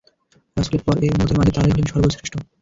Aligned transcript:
রাসূলের 0.57 0.83
পর 0.85 0.95
এ 0.99 1.13
উম্মতের 1.13 1.37
মাঝে 1.39 1.53
তাঁরাই 1.53 1.73
হলেন 1.73 1.87
সর্বশ্রেষ্ঠ। 1.91 2.33